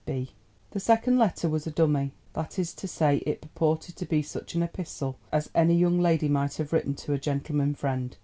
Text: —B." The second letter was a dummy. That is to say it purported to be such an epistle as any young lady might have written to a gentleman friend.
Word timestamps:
—B." 0.03 0.31
The 0.71 0.79
second 0.79 1.19
letter 1.19 1.47
was 1.47 1.67
a 1.67 1.71
dummy. 1.71 2.11
That 2.33 2.57
is 2.57 2.73
to 2.73 2.87
say 2.87 3.17
it 3.17 3.39
purported 3.39 3.95
to 3.97 4.05
be 4.07 4.23
such 4.23 4.55
an 4.55 4.63
epistle 4.63 5.19
as 5.31 5.51
any 5.53 5.75
young 5.77 5.99
lady 5.99 6.27
might 6.27 6.55
have 6.55 6.73
written 6.73 6.95
to 6.95 7.13
a 7.13 7.19
gentleman 7.19 7.75
friend. 7.75 8.17